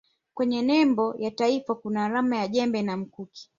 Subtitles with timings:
[0.33, 3.49] kwenye nembo ya taifa kuna alama ya jembe na mkuki